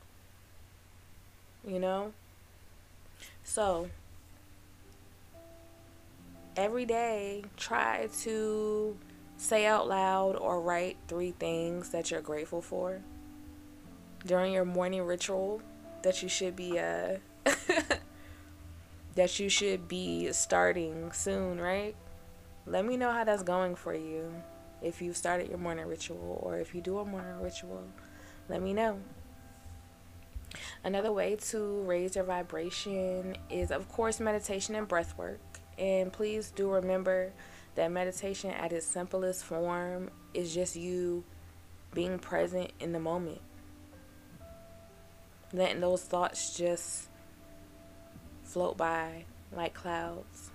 You 1.67 1.81
know? 1.81 2.13
So, 3.43 3.89
every 6.57 6.85
day 6.85 7.45
try 7.57 8.09
to 8.23 8.97
say 9.37 9.67
out 9.67 9.89
loud 9.89 10.37
or 10.37 10.61
write 10.61 10.97
three 11.09 11.33
things 11.33 11.91
that 11.91 12.11
you're 12.11 12.23
grateful 12.23 12.63
for 12.63 13.01
during 14.25 14.53
your 14.53 14.65
morning 14.65 15.03
ritual 15.03 15.61
that 16.03 16.23
you 16.23 16.29
should 16.29 16.57
be 16.57 16.79
uh 16.79 17.17
that 19.15 19.39
you 19.39 19.49
should 19.49 19.89
be 19.89 20.33
starting 20.33 21.11
soon, 21.13 21.61
right? 21.61 21.95
Let 22.67 22.85
me 22.85 22.97
know 22.97 23.13
how 23.13 23.23
that's 23.25 23.45
going 23.45 23.77
for 23.77 23.95
you. 23.95 24.33
If 24.83 25.01
you've 25.01 25.17
started 25.17 25.49
your 25.49 25.59
morning 25.59 25.87
ritual 25.87 26.41
or 26.43 26.59
if 26.59 26.75
you 26.75 26.81
do 26.81 26.99
a 26.99 27.05
morning 27.05 27.41
ritual, 27.41 27.85
let 28.49 28.61
me 28.61 28.73
know. 28.73 28.99
Another 30.85 31.13
way 31.13 31.37
to 31.51 31.83
raise 31.83 32.17
your 32.17 32.25
vibration 32.25 33.37
is, 33.51 33.71
of 33.71 33.89
course, 33.89 34.21
meditation 34.21 34.75
and 34.75 34.87
breath 34.87 35.17
work. 35.17 35.41
And 35.79 36.13
please 36.13 36.51
do 36.51 36.71
remember 36.71 37.33
that 37.77 37.93
meditation 37.93 38.51
at 38.51 38.73
its 38.73 38.87
simplest 38.87 39.45
form 39.45 40.11
is 40.35 40.55
just 40.55 40.77
you 40.77 41.25
being 41.93 42.19
present 42.19 42.73
in 42.81 42.93
the 42.93 43.01
moment. 43.01 43.41
Letting 45.53 45.81
those 45.81 46.03
thoughts 46.03 46.57
just 46.57 47.09
float 48.45 48.77
by 48.77 49.25
like 49.53 49.75
clouds. 49.75 50.51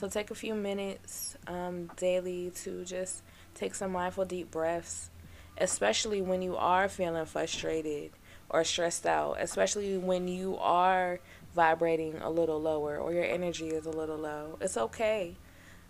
So 0.00 0.08
take 0.08 0.30
a 0.30 0.34
few 0.34 0.54
minutes 0.54 1.36
um, 1.46 1.90
daily 1.98 2.52
to 2.62 2.86
just 2.86 3.22
take 3.54 3.74
some 3.74 3.92
mindful 3.92 4.24
deep 4.24 4.50
breaths, 4.50 5.10
especially 5.58 6.22
when 6.22 6.40
you 6.40 6.56
are 6.56 6.88
feeling 6.88 7.26
frustrated 7.26 8.12
or 8.48 8.64
stressed 8.64 9.04
out, 9.04 9.36
especially 9.40 9.98
when 9.98 10.26
you 10.26 10.56
are 10.56 11.20
vibrating 11.54 12.16
a 12.22 12.30
little 12.30 12.58
lower 12.58 12.96
or 12.96 13.12
your 13.12 13.24
energy 13.24 13.68
is 13.68 13.84
a 13.84 13.90
little 13.90 14.16
low. 14.16 14.56
It's 14.62 14.78
okay. 14.78 15.36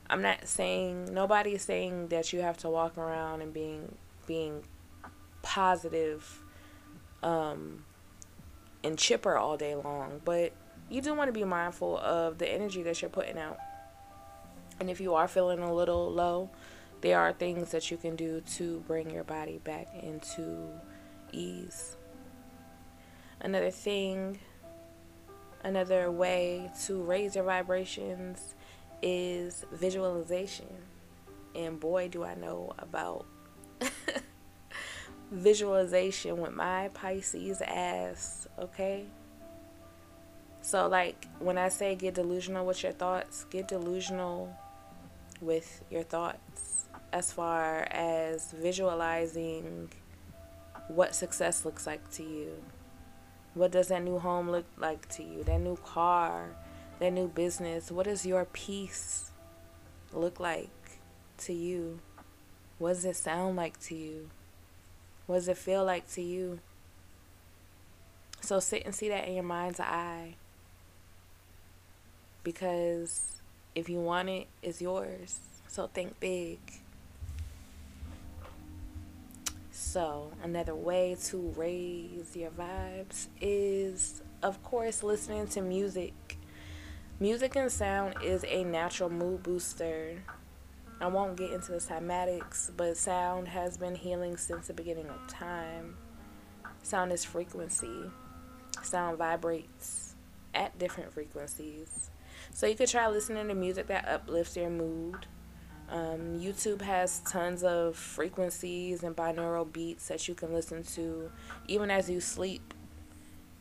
I'm 0.09 0.23
not 0.23 0.49
saying 0.49 1.14
nobody 1.14 1.52
is 1.52 1.62
saying 1.62 2.09
that 2.09 2.33
you 2.33 2.40
have 2.40 2.57
to 2.59 2.69
walk 2.69 2.99
around 2.99 3.43
and 3.43 3.55
being 3.55 3.95
being 4.26 4.64
positive 5.43 6.43
um 7.23 7.85
and 8.83 8.99
chipper 8.99 9.37
all 9.37 9.57
day 9.57 9.76
long, 9.76 10.21
but 10.25 10.52
you 10.88 11.00
do 11.00 11.14
want 11.14 11.29
to 11.29 11.33
be 11.33 11.45
mindful 11.45 11.97
of 11.99 12.38
the 12.38 12.50
energy 12.50 12.83
that 12.83 13.00
you're 13.00 13.09
putting 13.09 13.38
out. 13.38 13.57
And 14.80 14.90
if 14.90 15.00
you 15.00 15.14
are 15.14 15.28
feeling 15.28 15.60
a 15.60 15.72
little 15.72 16.10
low, 16.10 16.50
there 17.02 17.20
are 17.20 17.32
things 17.32 17.70
that 17.70 17.90
you 17.90 17.96
can 17.96 18.16
do 18.16 18.40
to 18.56 18.82
bring 18.87 19.10
your 19.10 19.25
body 19.25 19.60
back 19.62 19.88
into 20.02 20.68
ease. 21.32 21.96
Another 23.40 23.70
thing 23.70 24.38
Another 25.62 26.10
way 26.10 26.70
to 26.87 27.02
raise 27.02 27.34
your 27.34 27.44
vibrations 27.44 28.54
is 29.02 29.66
visualization. 29.72 30.68
And 31.54 31.78
boy, 31.78 32.08
do 32.08 32.25
I 32.25 32.34
know 32.34 32.72
about 32.78 33.26
visualization 35.30 36.40
with 36.40 36.54
my 36.54 36.88
Pisces 36.94 37.60
ass, 37.60 38.49
okay? 38.58 39.04
So, 40.62 40.88
like, 40.88 41.26
when 41.40 41.58
I 41.58 41.68
say 41.68 41.94
get 41.94 42.14
delusional 42.14 42.64
with 42.64 42.82
your 42.82 42.92
thoughts, 42.92 43.44
get 43.50 43.68
delusional 43.68 44.56
with 45.40 45.82
your 45.90 46.02
thoughts 46.02 46.87
as 47.12 47.32
far 47.32 47.88
as 47.90 48.52
visualizing 48.52 49.90
what 50.88 51.14
success 51.14 51.64
looks 51.64 51.87
like 51.87 52.11
to 52.11 52.23
you 52.23 52.62
what 53.54 53.73
does 53.73 53.88
that 53.88 54.02
new 54.02 54.18
home 54.18 54.50
look 54.50 54.66
like 54.76 55.09
to 55.11 55.23
you? 55.25 55.42
That 55.42 55.61
new 55.61 55.76
car, 55.76 56.50
that 56.99 57.12
new 57.12 57.28
business? 57.28 57.90
What 57.90 58.06
does 58.06 58.25
your 58.25 58.44
peace 58.44 59.30
look 60.12 60.38
like 60.38 61.00
to 61.38 61.52
you? 61.52 62.00
What 62.78 62.94
does 62.94 63.04
it 63.04 63.16
sound 63.16 63.56
like 63.56 63.78
to 63.80 63.94
you? 63.94 64.30
What 65.26 65.37
does 65.37 65.49
it 65.49 65.59
feel 65.59 65.85
like 65.85 66.09
to 66.12 66.23
you? 66.23 66.61
So 68.40 68.61
sit 68.61 68.85
and 68.85 68.94
see 68.94 69.09
that 69.09 69.28
in 69.28 69.35
your 69.35 69.44
mind's 69.44 69.80
eye. 69.80 70.37
Because 72.42 73.39
if 73.75 73.89
you 73.89 74.00
want 74.00 74.29
it, 74.29 74.47
it's 74.62 74.81
yours. 74.81 75.41
So 75.69 75.87
think 75.87 76.19
big. 76.21 76.59
So, 79.71 80.31
another 80.43 80.75
way 80.75 81.17
to 81.27 81.53
raise 81.57 82.37
your 82.37 82.50
vibes 82.50 83.29
is, 83.41 84.23
of 84.43 84.62
course, 84.62 85.03
listening 85.03 85.47
to 85.49 85.62
music. 85.62 86.39
Music 87.19 87.57
and 87.57 87.73
sound 87.73 88.15
is 88.23 88.45
a 88.47 88.62
natural 88.62 89.11
mood 89.11 89.43
booster. 89.43 90.23
I 91.00 91.07
won't 91.07 91.37
get 91.37 91.50
into 91.50 91.73
the 91.73 91.79
cymatics, 91.79 92.71
but 92.77 92.97
sound 92.97 93.49
has 93.49 93.79
been 93.79 93.95
healing 93.95 94.37
since 94.37 94.67
the 94.67 94.75
beginning 94.75 95.09
of 95.09 95.27
time. 95.29 95.97
Sound 96.83 97.11
is 97.11 97.25
frequency. 97.25 98.11
Sound 98.83 99.19
vibrates 99.19 100.15
at 100.55 100.79
different 100.79 101.12
frequencies. 101.12 102.11
So 102.52 102.66
you 102.66 102.75
could 102.75 102.88
try 102.88 103.09
listening 103.09 103.49
to 103.49 103.54
music 103.54 103.87
that 103.88 104.09
uplifts 104.09 104.56
your 104.56 104.70
mood. 104.70 105.26
Um, 105.88 106.38
YouTube 106.38 106.82
has 106.82 107.20
tons 107.20 107.64
of 107.64 107.97
frequencies 107.97 109.02
and 109.02 109.16
binaural 109.16 109.70
beats 109.70 110.06
that 110.09 110.28
you 110.28 110.35
can 110.35 110.52
listen 110.52 110.85
to 110.94 111.30
even 111.66 111.90
as 111.90 112.09
you 112.09 112.20
sleep. 112.20 112.75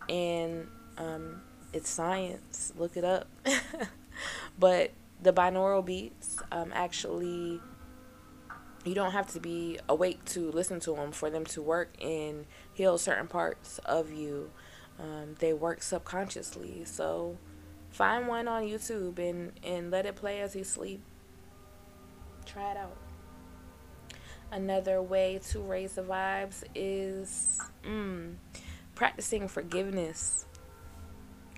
And 0.07 0.67
um, 0.97 1.41
it's 1.73 1.89
science. 1.89 2.73
Look 2.77 2.97
it 2.97 3.03
up. 3.03 3.27
but 4.59 4.91
the 5.21 5.33
binaural 5.33 5.83
beats 5.83 6.37
um, 6.51 6.71
actually, 6.73 7.59
you 8.85 8.93
don't 8.93 9.11
have 9.11 9.27
to 9.33 9.39
be 9.39 9.79
awake 9.89 10.23
to 10.25 10.51
listen 10.51 10.79
to 10.81 10.95
them 10.95 11.11
for 11.11 11.29
them 11.29 11.45
to 11.45 11.61
work 11.61 11.93
and 12.01 12.45
heal 12.73 12.97
certain 12.97 13.27
parts 13.27 13.79
of 13.79 14.11
you. 14.11 14.51
Um, 14.99 15.35
they 15.39 15.53
work 15.53 15.81
subconsciously. 15.81 16.83
So 16.85 17.37
find 17.99 18.29
one 18.29 18.47
on 18.47 18.63
YouTube 18.63 19.19
and, 19.19 19.51
and 19.61 19.91
let 19.91 20.05
it 20.05 20.15
play 20.15 20.39
as 20.39 20.55
you 20.55 20.63
sleep. 20.63 21.01
Try 22.45 22.71
it 22.71 22.77
out. 22.77 22.95
Another 24.53 25.01
way 25.01 25.41
to 25.49 25.59
raise 25.59 25.95
the 25.95 26.03
vibes 26.03 26.63
is 26.73 27.59
mm, 27.85 28.35
practicing 28.95 29.49
forgiveness. 29.49 30.45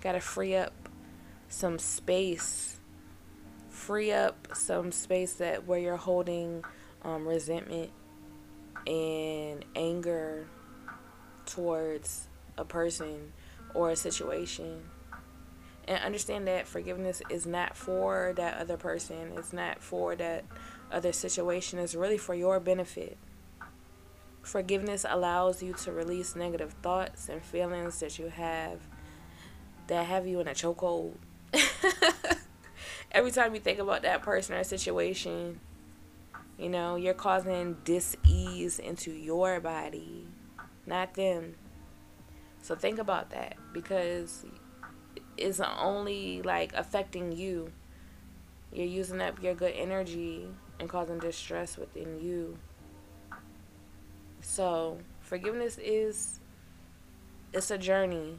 Got 0.00 0.12
to 0.12 0.20
free 0.20 0.56
up 0.56 0.72
some 1.48 1.78
space. 1.78 2.80
Free 3.70 4.10
up 4.10 4.48
some 4.52 4.90
space 4.90 5.34
that 5.34 5.68
where 5.68 5.78
you're 5.78 5.96
holding 5.96 6.64
um, 7.02 7.24
resentment 7.24 7.90
and 8.84 9.64
anger 9.76 10.48
towards 11.46 12.26
a 12.58 12.64
person 12.64 13.32
or 13.74 13.90
a 13.90 13.96
situation 13.96 14.82
and 15.88 16.02
understand 16.02 16.46
that 16.46 16.66
forgiveness 16.66 17.22
is 17.28 17.46
not 17.46 17.76
for 17.76 18.32
that 18.36 18.58
other 18.58 18.76
person. 18.76 19.32
It's 19.36 19.52
not 19.52 19.80
for 19.80 20.14
that 20.16 20.44
other 20.90 21.12
situation. 21.12 21.78
It's 21.78 21.94
really 21.94 22.18
for 22.18 22.34
your 22.34 22.60
benefit. 22.60 23.16
Forgiveness 24.42 25.04
allows 25.08 25.62
you 25.62 25.72
to 25.74 25.92
release 25.92 26.34
negative 26.34 26.74
thoughts 26.82 27.28
and 27.28 27.42
feelings 27.42 28.00
that 28.00 28.18
you 28.18 28.28
have 28.28 28.80
that 29.86 30.06
have 30.06 30.26
you 30.26 30.40
in 30.40 30.48
a 30.48 30.52
chokehold. 30.52 31.14
Every 33.12 33.30
time 33.30 33.54
you 33.54 33.60
think 33.60 33.78
about 33.78 34.02
that 34.02 34.22
person 34.22 34.56
or 34.56 34.64
situation 34.64 35.60
you 36.58 36.68
know 36.68 36.96
you're 36.96 37.14
causing 37.14 37.76
dis-ease 37.82 38.78
into 38.78 39.10
your 39.10 39.58
body 39.58 40.26
not 40.86 41.14
them. 41.14 41.54
So 42.60 42.74
think 42.74 42.98
about 42.98 43.30
that 43.30 43.56
because 43.72 44.44
it's 45.42 45.60
only 45.60 46.42
like 46.42 46.72
affecting 46.74 47.32
you. 47.32 47.72
You're 48.72 48.86
using 48.86 49.20
up 49.20 49.42
your 49.42 49.54
good 49.54 49.74
energy 49.76 50.46
and 50.80 50.88
causing 50.88 51.18
distress 51.18 51.76
within 51.76 52.20
you. 52.20 52.58
So 54.40 54.98
forgiveness 55.20 55.78
is 55.78 56.40
it's 57.52 57.70
a 57.70 57.78
journey. 57.78 58.38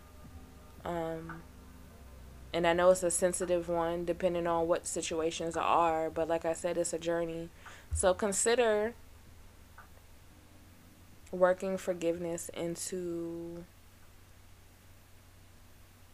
Um 0.85 1.43
and 2.53 2.67
I 2.67 2.73
know 2.73 2.91
it's 2.91 3.03
a 3.03 3.11
sensitive 3.11 3.67
one 3.67 4.05
depending 4.05 4.45
on 4.47 4.67
what 4.67 4.85
situations 4.85 5.57
are, 5.57 6.09
but 6.09 6.27
like 6.27 6.45
I 6.45 6.53
said, 6.53 6.77
it's 6.77 6.93
a 6.93 6.99
journey. 6.99 7.49
So 7.93 8.13
consider 8.13 8.93
working 11.31 11.77
forgiveness 11.77 12.49
into 12.53 13.65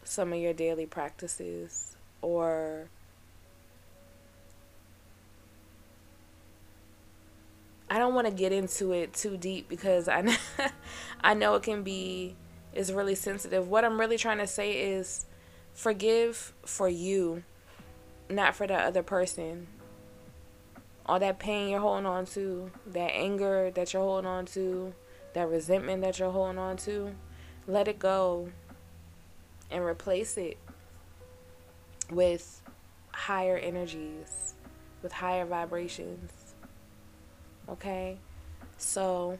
some 0.10 0.34
of 0.34 0.40
your 0.40 0.54
daily 0.54 0.88
practices 0.88 1.96
or 2.24 2.90
I 7.92 8.00
don't 8.00 8.16
want 8.16 8.26
to 8.26 8.34
get 8.34 8.52
into 8.52 8.92
it 8.92 9.14
too 9.14 9.38
deep 9.38 9.70
because 9.70 10.08
I 10.08 10.22
know, 10.22 10.36
I 11.22 11.36
know 11.36 11.54
it 11.56 11.64
can 11.64 11.84
be 11.84 12.36
is 12.74 12.92
really 12.92 13.14
sensitive. 13.14 13.68
What 13.68 13.86
I'm 13.86 14.00
really 14.00 14.18
trying 14.18 14.40
to 14.40 14.48
say 14.48 14.94
is 14.94 15.26
forgive 15.74 16.54
for 16.66 16.90
you, 16.90 17.44
not 18.30 18.56
for 18.56 18.66
that 18.66 18.86
other 18.86 19.04
person. 19.04 19.68
All 21.06 21.20
that 21.20 21.38
pain 21.38 21.70
you're 21.70 21.80
holding 21.80 22.06
on 22.08 22.26
to, 22.28 22.72
that 22.88 23.12
anger 23.14 23.72
that 23.72 23.94
you're 23.94 24.04
holding 24.04 24.28
on 24.28 24.46
to, 24.48 24.94
that 25.34 25.48
resentment 25.48 26.02
that 26.02 26.18
you're 26.18 26.32
holding 26.32 26.60
on 26.60 26.78
to, 26.78 27.16
let 27.68 27.88
it 27.88 28.00
go 28.00 28.50
and 29.72 29.84
replace 29.84 30.38
it 30.38 30.58
with 32.12 32.62
higher 33.12 33.58
energies, 33.58 34.56
with 35.04 35.12
higher 35.12 35.46
vibrations. 35.46 36.32
Okay? 37.68 38.18
So, 38.78 39.38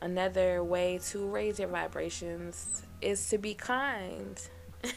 another 0.00 0.62
way 0.62 0.98
to 1.08 1.26
raise 1.26 1.58
your 1.58 1.68
vibrations 1.68 2.82
is 3.00 3.28
to 3.30 3.38
be 3.38 3.54
kind. 3.54 4.40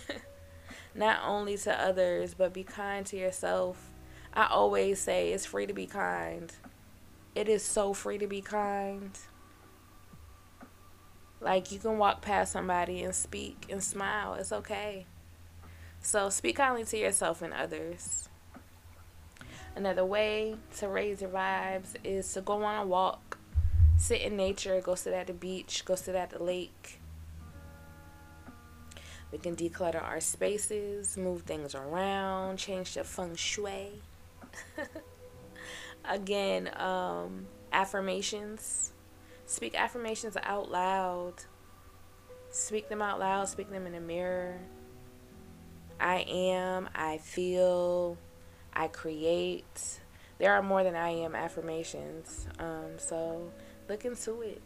Not 0.96 1.20
only 1.26 1.58
to 1.58 1.74
others, 1.82 2.34
but 2.34 2.54
be 2.54 2.64
kind 2.64 3.06
to 3.08 3.18
yourself. 3.18 3.90
I 4.34 4.48
always 4.48 5.00
say 5.00 5.32
it's 5.32 5.46
free 5.46 5.66
to 5.66 5.74
be 5.74 5.88
kind. 5.88 6.52
It 7.36 7.50
is 7.50 7.64
so 7.64 7.94
free 7.94 8.20
to 8.20 8.28
be 8.28 8.42
kind. 8.42 9.18
Like 11.44 11.74
you 11.74 11.80
can 11.80 11.98
walk 11.98 12.22
past 12.22 12.54
somebody 12.54 13.04
and 13.04 13.14
speak 13.14 13.66
and 13.70 13.84
smile. 13.84 14.36
It's 14.36 14.54
okay. 14.54 15.06
So 16.02 16.30
speak 16.30 16.56
kindly 16.56 16.86
to 16.86 16.98
yourself 16.98 17.42
and 17.42 17.54
others. 17.54 18.30
Another 19.76 20.06
way 20.06 20.56
to 20.78 20.88
raise 20.88 21.22
your 21.22 21.32
vibes 21.32 21.96
is 22.04 22.32
to 22.34 22.42
go 22.42 22.64
on 22.64 22.84
a 22.84 22.86
walk, 22.86 23.40
sit 23.98 24.22
in 24.22 24.38
nature, 24.38 24.80
go 24.82 24.96
sit 24.96 25.14
at 25.14 25.28
the 25.28 25.34
beach, 25.34 25.84
go 25.84 25.96
sit 25.96 26.16
at 26.16 26.30
the 26.30 26.42
lake. 26.42 27.00
We 29.32 29.40
can 29.40 29.56
declutter 29.56 30.02
our 30.02 30.22
spaces, 30.22 31.18
move 31.18 31.42
things 31.42 31.74
around, 31.74 32.58
change 32.58 32.94
the 32.94 33.04
feng 33.04 33.36
shui. 33.36 34.02
Again, 36.06 36.70
um, 36.78 37.48
affirmations 37.72 38.93
Speak 39.54 39.76
affirmations 39.76 40.36
out 40.42 40.72
loud. 40.72 41.36
Speak 42.50 42.90
them 42.90 43.04
out 43.04 43.20
loud, 43.20 43.48
speak 43.48 43.70
them 43.70 43.86
in 43.86 43.92
the 43.94 44.00
mirror. 44.00 44.58
I 46.00 46.26
am, 46.28 46.90
I 46.96 47.20
feel, 47.20 48.18
I 48.74 48.88
create. 48.88 50.00
There 50.40 50.52
are 50.54 50.64
more 50.64 50.84
than 50.84 50.96
I 50.96 51.10
am 51.10 51.36
affirmations. 51.36 52.48
Um, 52.58 52.98
so 52.98 53.52
look 53.88 54.06
into 54.06 54.42
it. 54.42 54.60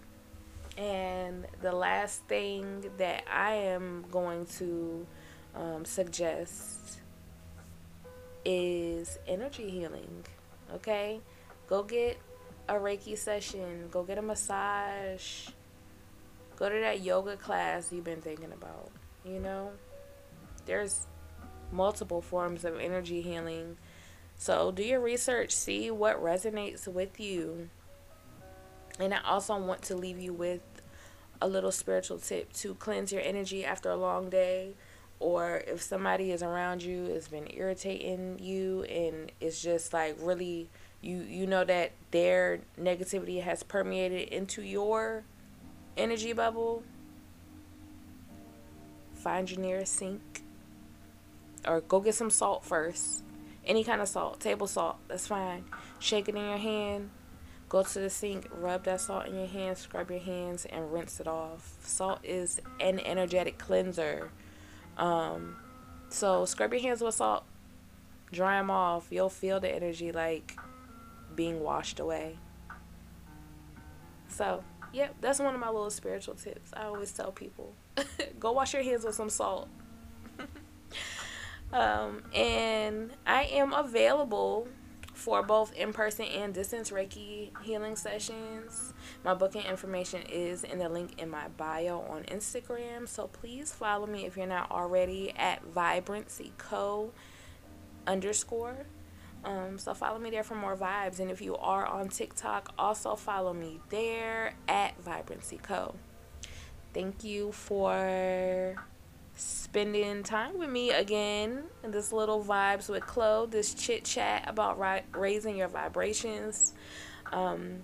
And 0.77 1.45
the 1.61 1.73
last 1.73 2.23
thing 2.29 2.89
that 2.97 3.25
I 3.29 3.55
am 3.55 4.05
going 4.09 4.45
to 4.57 5.05
um, 5.53 5.83
suggest 5.83 6.99
is 8.45 9.19
energy 9.27 9.69
healing. 9.69 10.23
Okay? 10.73 11.19
Go 11.67 11.83
get 11.83 12.17
a 12.67 12.73
Reiki 12.73 13.17
session, 13.17 13.87
go 13.91 14.03
get 14.03 14.17
a 14.17 14.21
massage, 14.21 15.49
go 16.57 16.69
to 16.69 16.79
that 16.79 17.01
yoga 17.01 17.37
class 17.37 17.91
you've 17.91 18.03
been 18.03 18.21
thinking 18.21 18.51
about. 18.51 18.91
You 19.23 19.39
know, 19.39 19.71
there's 20.65 21.07
multiple 21.71 22.21
forms 22.21 22.65
of 22.65 22.79
energy 22.79 23.21
healing. 23.21 23.77
So 24.37 24.71
do 24.71 24.83
your 24.83 24.99
research, 24.99 25.51
see 25.51 25.89
what 25.91 26.21
resonates 26.21 26.87
with 26.87 27.19
you. 27.19 27.69
And 28.99 29.13
I 29.13 29.21
also 29.23 29.57
want 29.57 29.83
to 29.83 29.95
leave 29.95 30.19
you 30.19 30.33
with 30.33 30.61
a 31.41 31.47
little 31.47 31.71
spiritual 31.71 32.17
tip 32.17 32.51
to 32.53 32.73
cleanse 32.75 33.11
your 33.11 33.21
energy 33.21 33.63
after 33.63 33.89
a 33.89 33.95
long 33.95 34.29
day 34.29 34.73
or 35.19 35.63
if 35.67 35.81
somebody 35.81 36.31
is 36.31 36.43
around 36.43 36.83
you 36.83 37.05
it's 37.05 37.27
been 37.27 37.47
irritating 37.51 38.39
you 38.39 38.83
and 38.83 39.31
it's 39.39 39.61
just 39.61 39.93
like 39.93 40.15
really 40.19 40.69
you 41.01 41.17
you 41.17 41.47
know 41.47 41.63
that 41.63 41.91
their 42.11 42.59
negativity 42.79 43.41
has 43.41 43.63
permeated 43.63 44.29
into 44.29 44.61
your 44.61 45.23
energy 45.95 46.33
bubble 46.33 46.83
find 49.15 49.49
your 49.51 49.59
nearest 49.59 49.95
sink 49.95 50.43
or 51.67 51.81
go 51.81 51.99
get 51.99 52.15
some 52.15 52.29
salt 52.29 52.63
first 52.63 53.23
Any 53.67 53.83
kind 53.83 53.99
of 54.01 54.07
salt, 54.07 54.39
table 54.39 54.65
salt, 54.65 54.95
that's 55.09 55.27
fine. 55.27 55.65
Shake 55.99 56.29
it 56.29 56.35
in 56.35 56.41
your 56.41 56.57
hand. 56.57 57.09
Go 57.67 57.83
to 57.83 57.99
the 57.99 58.09
sink, 58.09 58.47
rub 58.49 58.85
that 58.85 59.01
salt 59.01 59.25
in 59.25 59.35
your 59.35 59.47
hands, 59.47 59.79
scrub 59.79 60.09
your 60.09 60.21
hands, 60.21 60.63
and 60.63 60.93
rinse 60.93 61.19
it 61.19 61.27
off. 61.27 61.75
Salt 61.81 62.21
is 62.23 62.61
an 62.79 63.01
energetic 63.01 63.57
cleanser. 63.57 64.31
Um, 64.95 65.57
so 66.07 66.45
scrub 66.45 66.71
your 66.71 66.81
hands 66.81 67.01
with 67.01 67.15
salt, 67.15 67.43
dry 68.31 68.57
them 68.57 68.71
off. 68.71 69.07
You'll 69.11 69.27
feel 69.27 69.59
the 69.59 69.69
energy 69.69 70.13
like 70.13 70.57
being 71.37 71.61
washed 71.61 72.01
away. 72.01 72.37
So, 74.27 74.61
yep, 74.91 75.15
that's 75.21 75.39
one 75.39 75.53
of 75.53 75.61
my 75.61 75.69
little 75.69 75.89
spiritual 75.89 76.35
tips. 76.35 76.71
I 76.75 76.83
always 76.83 77.13
tell 77.13 77.31
people 77.31 77.73
go 78.39 78.51
wash 78.51 78.73
your 78.73 78.83
hands 78.83 79.05
with 79.05 79.15
some 79.15 79.29
salt. 79.29 79.69
um, 81.71 82.23
and 82.33 83.11
I 83.25 83.43
am 83.43 83.71
available 83.71 84.67
for 85.13 85.41
both 85.41 85.73
in 85.73 85.93
person 85.93 86.25
and 86.25 86.53
distance 86.53 86.91
Reiki 86.91 87.49
healing 87.63 87.95
sessions. 87.95 88.93
My 89.23 89.33
booking 89.33 89.63
information 89.63 90.21
is 90.23 90.63
in 90.63 90.77
the 90.77 90.89
link 90.89 91.19
in 91.19 91.29
my 91.29 91.47
bio 91.49 92.01
on 92.09 92.23
Instagram. 92.23 93.07
So 93.07 93.27
please 93.27 93.71
follow 93.71 94.05
me 94.05 94.25
if 94.25 94.37
you're 94.37 94.45
not 94.45 94.69
already 94.71 95.33
at 95.35 95.63
Vibrancy 95.65 96.53
Co 96.57 97.11
underscore. 98.05 98.85
Um, 99.47 99.77
so 99.77 99.93
follow 99.93 100.19
me 100.19 100.29
there 100.29 100.43
for 100.43 100.55
more 100.55 100.75
vibes. 100.75 101.19
And 101.19 101.31
if 101.31 101.41
you 101.41 101.55
are 101.55 101.85
on 101.85 102.09
TikTok, 102.09 102.73
also 102.77 103.15
follow 103.15 103.53
me 103.53 103.79
there 103.89 104.53
at 104.67 105.01
Vibrancy 105.01 105.57
Co. 105.57 105.95
Thank 106.93 107.23
you 107.23 107.53
for 107.53 108.75
spending 109.35 110.23
time 110.23 110.57
with 110.57 110.69
me 110.69 110.91
again 110.91 111.63
in 111.83 111.91
this 111.91 112.11
little 112.11 112.43
vibes 112.43 112.89
with 112.89 113.05
Chloe, 113.05 113.47
this 113.47 113.73
chit 113.73 114.03
chat 114.03 114.43
about 114.47 114.79
ri- 114.79 115.03
raising 115.13 115.55
your 115.55 115.69
vibrations. 115.69 116.73
Um, 117.31 117.83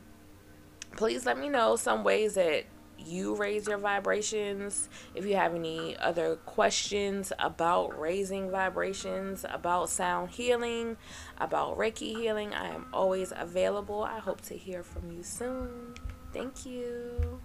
please 0.98 1.26
let 1.26 1.38
me 1.38 1.48
know 1.48 1.78
some 1.78 2.04
ways 2.04 2.34
that 2.34 2.66
you 3.06 3.36
raise 3.36 3.68
your 3.68 3.78
vibrations. 3.78 4.90
If 5.16 5.26
you 5.26 5.36
have 5.36 5.56
any 5.56 5.98
other 5.98 6.36
questions 6.46 7.32
about 7.40 8.00
raising 8.00 8.50
vibrations, 8.50 9.46
about 9.50 9.90
sound 9.90 10.32
healing, 10.32 10.98
about 11.38 11.78
Reiki 11.78 12.18
healing, 12.18 12.54
I 12.54 12.74
am 12.74 12.88
always 12.94 13.32
available. 13.36 14.04
I 14.04 14.20
hope 14.20 14.42
to 14.42 14.56
hear 14.56 14.84
from 14.84 15.12
you 15.12 15.24
soon. 15.24 15.96
Thank 16.34 16.66
you. 16.66 17.40